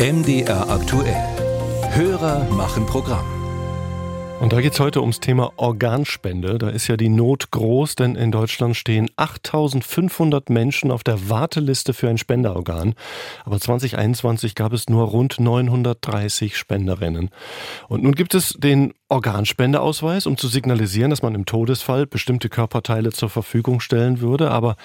[0.00, 1.16] MDR aktuell.
[1.90, 3.26] Hörer machen Programm.
[4.38, 6.56] Und da geht es heute ums Thema Organspende.
[6.58, 11.94] Da ist ja die Not groß, denn in Deutschland stehen 8500 Menschen auf der Warteliste
[11.94, 12.94] für ein Spenderorgan.
[13.44, 17.30] Aber 2021 gab es nur rund 930 Spenderinnen.
[17.88, 23.10] Und nun gibt es den Organspendeausweis, um zu signalisieren, dass man im Todesfall bestimmte Körperteile
[23.10, 24.52] zur Verfügung stellen würde.
[24.52, 24.76] Aber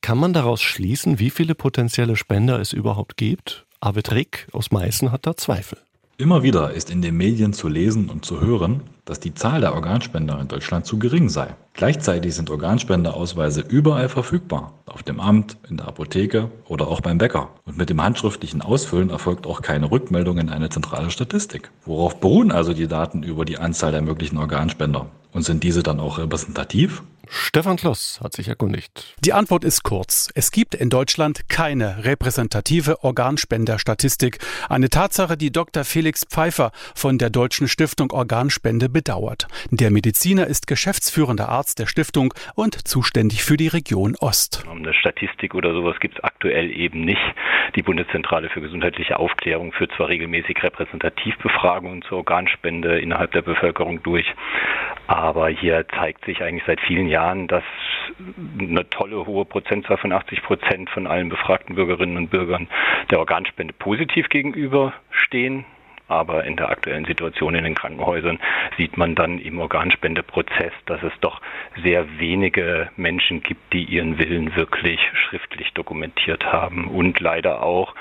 [0.00, 3.66] kann man daraus schließen, wie viele potenzielle Spender es überhaupt gibt?
[3.82, 5.78] Arvid Rick aus Meißen hat da Zweifel.
[6.18, 9.72] Immer wieder ist in den Medien zu lesen und zu hören, dass die Zahl der
[9.72, 11.54] Organspender in Deutschland zu gering sei.
[11.72, 14.74] Gleichzeitig sind Organspenderausweise überall verfügbar.
[14.84, 17.48] Auf dem Amt, in der Apotheke oder auch beim Bäcker.
[17.64, 21.70] Und mit dem handschriftlichen Ausfüllen erfolgt auch keine Rückmeldung in eine zentrale Statistik.
[21.86, 25.06] Worauf beruhen also die Daten über die Anzahl der möglichen Organspender?
[25.32, 27.02] Und sind diese dann auch repräsentativ?
[27.32, 29.14] Stefan Kloss hat sich erkundigt.
[29.24, 30.32] Die Antwort ist kurz.
[30.34, 34.38] Es gibt in Deutschland keine repräsentative Organspenderstatistik.
[34.68, 35.84] Eine Tatsache, die Dr.
[35.84, 39.46] Felix Pfeiffer von der Deutschen Stiftung Organspende bedauert.
[39.70, 44.64] Der Mediziner ist geschäftsführender Arzt der Stiftung und zuständig für die Region Ost.
[44.68, 47.22] Eine Statistik oder sowas gibt es aktuell eben nicht.
[47.76, 54.26] Die Bundeszentrale für gesundheitliche Aufklärung führt zwar regelmäßig Repräsentativbefragungen zur Organspende innerhalb der Bevölkerung durch,
[55.06, 57.64] aber hier zeigt sich eigentlich seit vielen Jahren, dass
[58.58, 62.68] eine tolle hohe Prozentzahl von 80 Prozent von allen befragten Bürgerinnen und Bürgern
[63.10, 65.64] der Organspende positiv gegenüberstehen.
[66.08, 68.40] Aber in der aktuellen Situation in den Krankenhäusern
[68.76, 71.40] sieht man dann im Organspendeprozess, dass es doch
[71.84, 77.94] sehr wenige Menschen gibt, die ihren Willen wirklich schriftlich dokumentiert haben und leider auch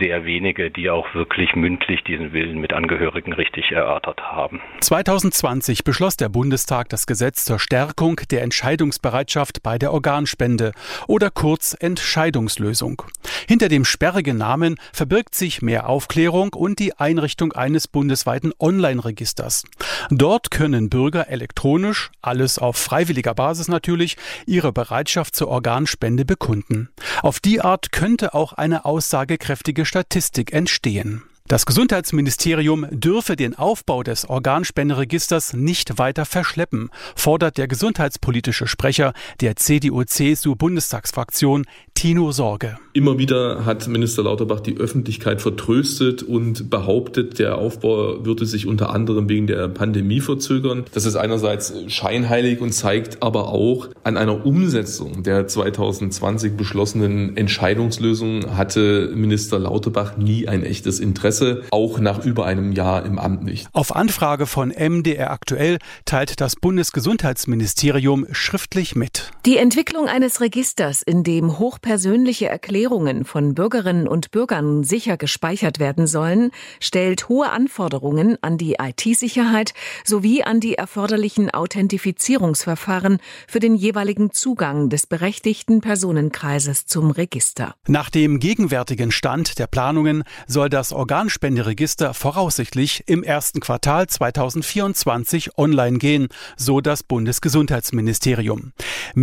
[0.00, 4.60] sehr wenige, die auch wirklich mündlich diesen Willen mit Angehörigen richtig erörtert haben.
[4.80, 10.72] 2020 beschloss der Bundestag das Gesetz zur Stärkung der Entscheidungsbereitschaft bei der Organspende
[11.06, 13.02] oder kurz Entscheidungslösung.
[13.46, 19.64] Hinter dem sperrigen Namen verbirgt sich mehr Aufklärung und die Einrichtung eines bundesweiten Online-Registers.
[20.10, 24.16] Dort können Bürger elektronisch, alles auf freiwilliger Basis natürlich,
[24.46, 26.88] ihre Bereitschaft zur Organspende bekunden.
[27.22, 31.24] Auf die Art könnte auch eine aussagekräftige Statistik entstehen.
[31.50, 39.56] Das Gesundheitsministerium dürfe den Aufbau des Organspenderegisters nicht weiter verschleppen, fordert der gesundheitspolitische Sprecher der
[39.56, 42.78] CDU-CSU-Bundestagsfraktion Tino Sorge.
[42.92, 48.90] Immer wieder hat Minister Lauterbach die Öffentlichkeit vertröstet und behauptet, der Aufbau würde sich unter
[48.90, 50.84] anderem wegen der Pandemie verzögern.
[50.94, 58.56] Das ist einerseits scheinheilig und zeigt aber auch an einer Umsetzung der 2020 beschlossenen Entscheidungslösung
[58.56, 61.39] hatte Minister Lauterbach nie ein echtes Interesse.
[61.40, 63.68] Prozesse auch nach über einem Jahr im Amt nicht.
[63.72, 69.30] Auf Anfrage von MDR aktuell teilt das Bundesgesundheitsministerium schriftlich mit.
[69.46, 76.06] Die Entwicklung eines Registers, in dem hochpersönliche Erklärungen von Bürgerinnen und Bürgern sicher gespeichert werden
[76.06, 79.72] sollen, stellt hohe Anforderungen an die IT-Sicherheit
[80.04, 87.74] sowie an die erforderlichen Authentifizierungsverfahren für den jeweiligen Zugang des berechtigten Personenkreises zum Register.
[87.86, 95.58] Nach dem gegenwärtigen Stand der Planungen soll das Organ Organspenderegister voraussichtlich im ersten Quartal 2024
[95.58, 98.72] online gehen, so das Bundesgesundheitsministerium.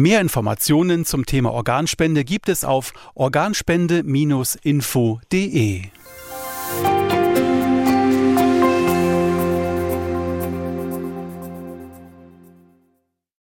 [0.07, 5.81] Mehr Informationen zum Thema Organspende gibt es auf organspende-info.de.